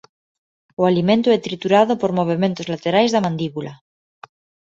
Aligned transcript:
O 0.81 0.83
alimento 0.91 1.27
é 1.35 1.37
triturado 1.47 1.93
por 2.01 2.11
movementos 2.19 2.69
laterais 2.73 3.11
da 3.11 3.23
mandíbula. 3.25 3.73